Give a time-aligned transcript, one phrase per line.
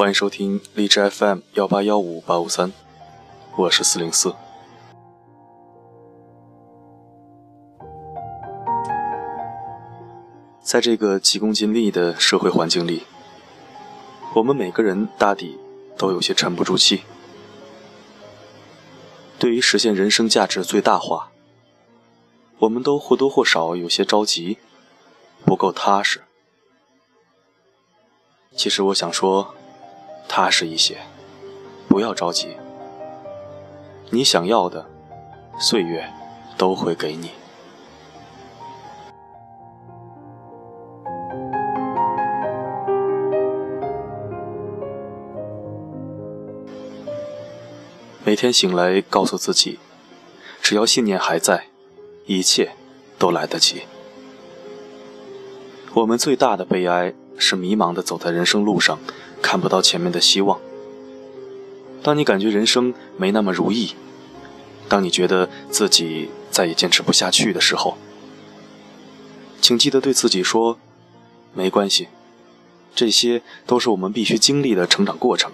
[0.00, 2.72] 欢迎收听荔枝 FM 幺八幺五八五三，
[3.54, 4.34] 我是四零四。
[10.62, 13.02] 在这个急功近利的社会环境里，
[14.34, 15.58] 我们每个人大抵
[15.98, 17.02] 都有些沉不住气。
[19.38, 21.30] 对于实现人生价值最大化，
[22.60, 24.56] 我们都或多或少有些着急，
[25.44, 26.22] 不够踏实。
[28.56, 29.54] 其实我想说。
[30.32, 30.96] 踏实一些，
[31.88, 32.56] 不要着急。
[34.10, 34.86] 你想要的，
[35.58, 36.08] 岁月
[36.56, 37.30] 都会给你。
[48.24, 49.80] 每天醒来，告诉自己，
[50.62, 51.64] 只要信念还在，
[52.26, 52.70] 一切
[53.18, 53.82] 都来得及。
[55.92, 59.00] 我们最大的悲哀是迷茫的走在人生路上。
[59.42, 60.60] 看不到前面的希望。
[62.02, 63.94] 当你感觉人生没那么如意，
[64.86, 67.96] 当你觉得自己再也坚持不下去的时候，
[69.62, 70.78] 请记得对自己说
[71.56, 72.08] ：“没关系，
[72.94, 75.50] 这些都是我们必须经历的成长过程。”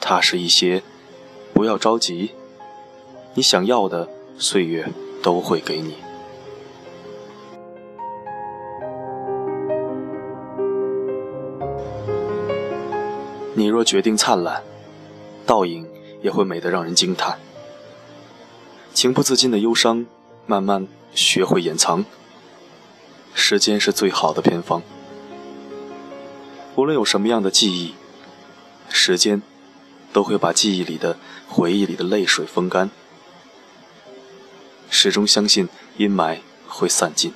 [0.00, 0.82] 踏实一些，
[1.52, 2.30] 不要着急，
[3.34, 4.08] 你想要的
[4.38, 4.88] 岁月
[5.22, 5.96] 都会给你。
[13.60, 14.62] 你若决定灿烂，
[15.44, 15.86] 倒影
[16.22, 17.38] 也会美得让人惊叹。
[18.94, 20.06] 情不自禁的忧伤，
[20.46, 22.02] 慢慢学会掩藏。
[23.34, 24.82] 时间是最好的偏方。
[26.74, 27.94] 无论有什么样的记忆，
[28.88, 29.42] 时间
[30.10, 32.90] 都会把记忆里的、回忆里的泪水风干。
[34.88, 37.34] 始终相信阴霾会散尽。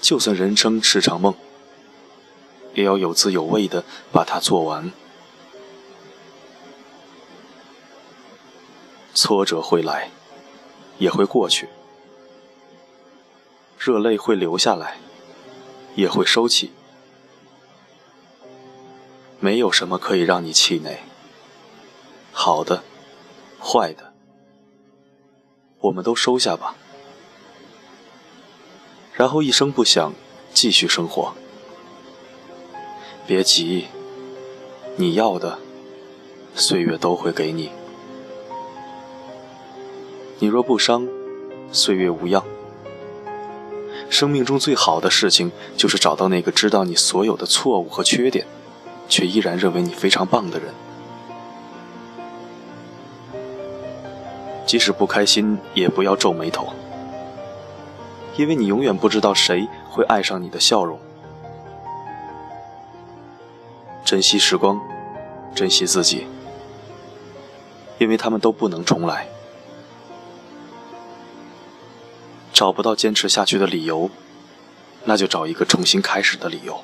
[0.00, 1.34] 就算人生是场梦。
[2.78, 4.92] 也要有滋有味的把它做完。
[9.12, 10.12] 挫折会来，
[10.98, 11.66] 也会过去；
[13.76, 14.98] 热泪会流下来，
[15.96, 16.70] 也会收起。
[19.40, 21.00] 没有什么可以让你气馁。
[22.30, 22.84] 好的，
[23.60, 24.12] 坏的，
[25.80, 26.76] 我们都收下吧。
[29.14, 30.12] 然后一声不响，
[30.54, 31.34] 继续生活。
[33.28, 33.84] 别急，
[34.96, 35.58] 你要的，
[36.54, 37.68] 岁月都会给你。
[40.38, 41.06] 你若不伤，
[41.70, 42.42] 岁月无恙。
[44.08, 48.46] 生命中最好的事情，就是找到那个知道你所有的错误和缺点，
[49.10, 50.72] 却依然认为你非常棒的人。
[54.64, 56.68] 即使不开心，也不要皱眉头，
[58.38, 60.98] 因为你永远不知道谁会爱上你的笑容。
[64.08, 64.80] 珍惜时光，
[65.54, 66.26] 珍惜自己，
[67.98, 69.28] 因为他们都不能重来。
[72.54, 74.10] 找不到坚持下去的理由，
[75.04, 76.82] 那就找一个重新开始的理由。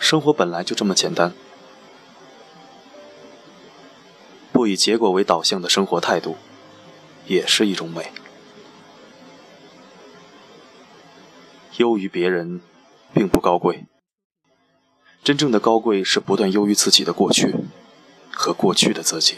[0.00, 1.32] 生活本来就这么简单，
[4.50, 6.36] 不以结果为导向的生活态度，
[7.28, 8.10] 也是一种美。
[11.76, 12.60] 优于别人，
[13.14, 13.86] 并不高贵。
[15.28, 17.54] 真正的高贵是不断优于自己的过去
[18.32, 19.36] 和过去的自己。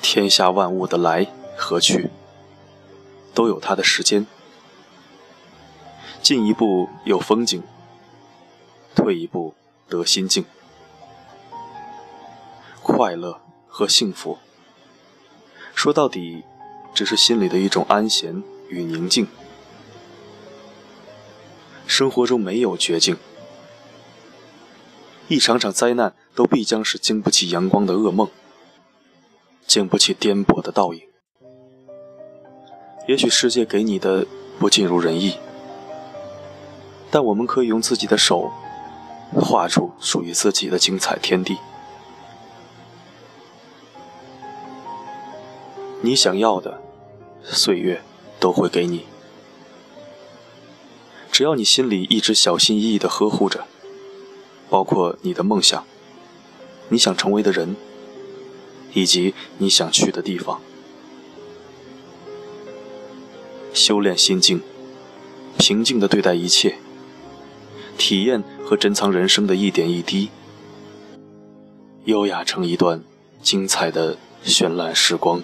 [0.00, 1.26] 天下万物的来
[1.56, 2.08] 和去，
[3.34, 4.24] 都有它的时间。
[6.22, 7.60] 进一步有风景，
[8.94, 9.52] 退一步
[9.88, 10.44] 得心境。
[12.84, 14.38] 快乐和幸福。
[15.84, 16.42] 说到底，
[16.94, 19.26] 只是心里的一种安闲与宁静。
[21.86, 23.18] 生活中没有绝境，
[25.28, 28.30] 一场场灾难都必将是经不起阳光的噩梦，
[29.66, 31.02] 经不起颠簸的倒影。
[33.06, 34.26] 也许世界给你的
[34.58, 35.36] 不尽如人意，
[37.10, 38.50] 但我们可以用自己的手，
[39.34, 41.58] 画出属于自己的精彩天地。
[46.04, 46.82] 你想要的，
[47.42, 48.02] 岁月
[48.38, 49.06] 都会给你。
[51.32, 53.64] 只要你心里一直小心翼翼地呵护着，
[54.68, 55.82] 包括你的梦想、
[56.90, 57.74] 你想成为的人，
[58.92, 60.60] 以及你想去的地方。
[63.72, 64.60] 修炼心境，
[65.56, 66.76] 平静地对待一切，
[67.96, 70.28] 体验和珍藏人生的一点一滴，
[72.04, 73.02] 优雅成一段
[73.40, 75.42] 精彩的绚烂时光。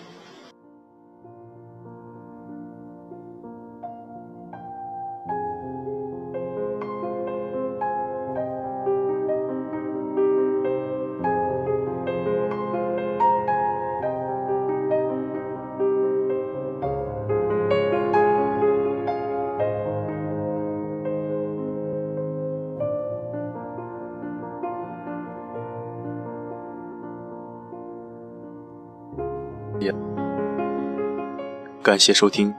[31.83, 32.55] 感谢收听，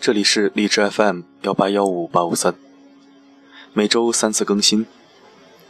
[0.00, 2.54] 这里是荔枝 FM 幺八幺五八五三，
[3.72, 4.86] 每周三次更新，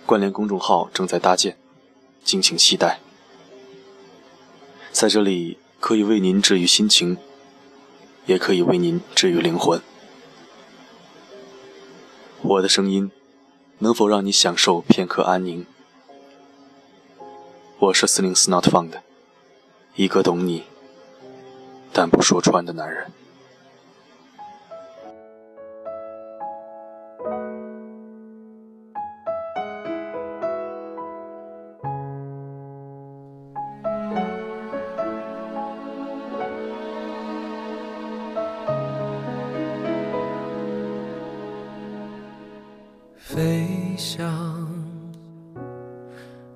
[0.04, 1.56] 关联公众号正在搭建，
[2.22, 3.00] 敬请期待。
[4.92, 7.16] 在这里可以为您治愈心情，
[8.26, 9.80] 也可以为您治愈灵魂。
[12.42, 13.10] 我的声音
[13.78, 15.66] 能否让你享受片刻安宁？
[17.78, 18.90] 我是四零四 Not Found，
[19.98, 20.62] 一个懂你。
[21.92, 23.04] 但不说穿的男人。
[43.16, 44.68] 飞翔，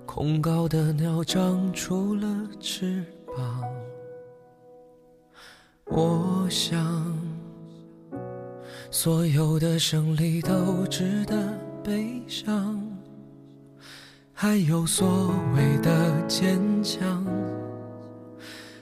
[0.06, 2.27] 空高的鸟长出了
[2.61, 3.05] 翅
[3.37, 3.62] 膀。
[5.87, 7.05] 我想，
[8.90, 11.37] 所有的胜利都值得
[11.84, 12.81] 悲伤，
[14.32, 17.26] 还有所谓的坚强，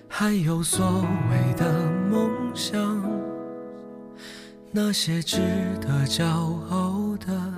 [0.08, 1.00] 还有所
[1.30, 2.78] 谓的梦想，
[4.70, 5.38] 那些值
[5.80, 6.24] 得骄
[6.68, 7.52] 傲的，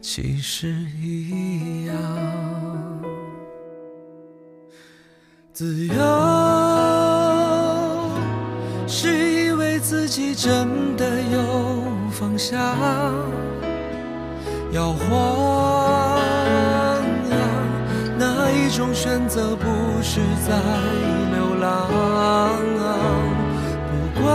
[0.00, 0.68] 其实
[1.00, 1.94] 一样，
[5.54, 5.94] 自由。
[8.88, 11.80] 是因为自己真的有
[12.10, 12.58] 方向，
[14.72, 15.06] 摇晃
[17.30, 17.32] 啊，
[18.18, 19.64] 哪一种选择不
[20.02, 20.58] 是在
[21.30, 21.88] 流浪？
[23.88, 24.26] 不管，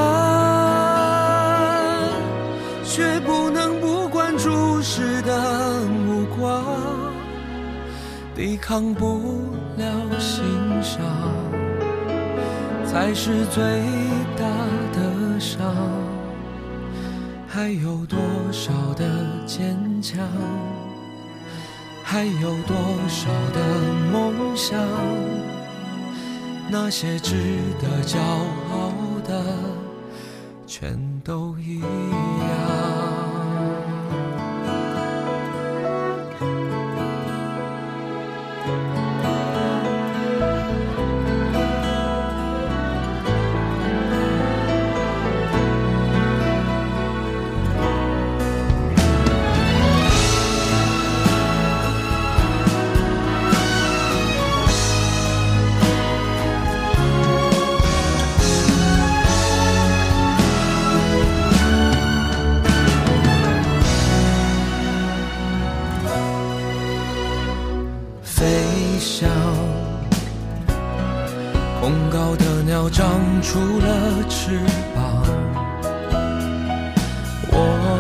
[2.86, 6.64] 却不能不管注视的目光，
[8.34, 9.49] 抵抗不
[9.80, 10.44] 了欣
[10.84, 11.02] 赏，
[12.86, 13.64] 才是最
[14.38, 14.46] 大
[14.94, 15.00] 的。
[15.40, 15.74] 伤，
[17.48, 18.20] 还有多
[18.52, 19.06] 少的
[19.46, 20.20] 坚强？
[22.04, 22.76] 还有多
[23.08, 23.60] 少的
[24.12, 24.78] 梦想？
[26.70, 28.92] 那些值得骄傲
[29.24, 29.42] 的，
[30.68, 32.39] 全都一样。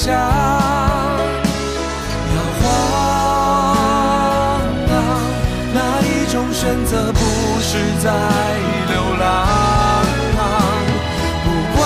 [0.00, 0.20] 想，摇
[2.60, 2.70] 晃
[4.86, 4.94] 啊，
[5.74, 7.18] 哪一种选择不
[7.60, 8.06] 是在
[8.90, 9.26] 流浪？
[11.42, 11.82] 不管，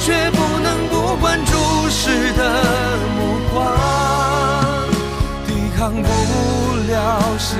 [0.00, 1.52] 却不能不管注
[1.88, 2.40] 视的
[3.16, 3.18] 目
[3.54, 3.56] 光，
[5.46, 6.08] 抵抗不
[6.92, 6.94] 了
[7.38, 7.56] 欣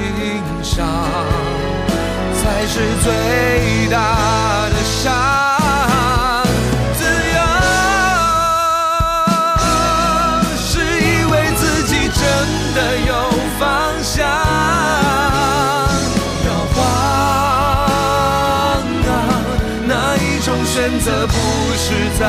[0.62, 0.86] 赏，
[2.34, 3.96] 才是最大
[21.76, 22.24] 是在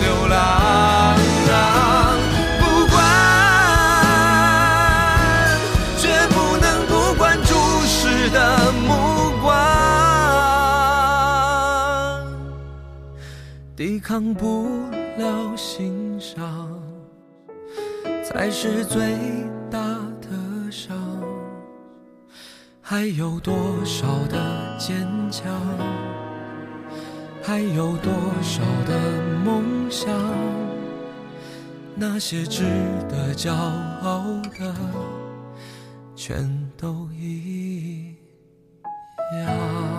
[0.00, 2.14] 流浪、啊。
[2.60, 2.96] 不管，
[5.98, 7.54] 绝不能不管注
[7.86, 8.92] 视的目
[9.42, 9.54] 光，
[13.74, 14.68] 抵抗不
[15.16, 16.78] 了心伤，
[18.22, 19.16] 才是最
[19.70, 19.78] 大
[20.20, 20.96] 的伤。
[22.82, 25.44] 还有多少的坚强？
[27.46, 28.12] 还有多
[28.42, 30.12] 少的梦想？
[31.94, 32.64] 那些值
[33.08, 34.74] 得骄傲的
[36.16, 36.44] 全
[36.76, 38.16] 都一
[39.32, 39.95] 样。